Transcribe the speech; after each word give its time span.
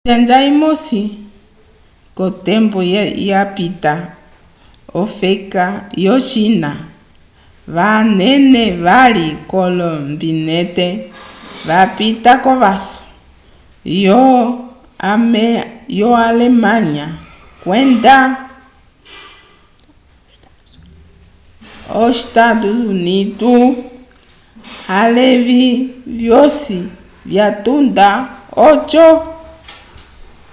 konjanja 0.07 0.37
imosi 0.51 1.01
kotembo 2.17 2.79
yapita 3.29 3.93
ofeka 5.01 5.65
yo 6.05 6.15
china 6.27 6.71
vanena 7.75 8.63
vali 8.85 9.27
olombinente 9.61 10.87
vapita 11.67 12.31
kovaso 12.43 13.01
yo 15.99 16.13
alemanya 16.27 17.07
kwenda 17.61 18.17
e 23.17 23.21
u 23.55 23.55
a 24.99 25.01
levi 25.15 25.63
vyosi 26.19 26.77
vyatunda 27.31 28.07
oko 28.69 29.07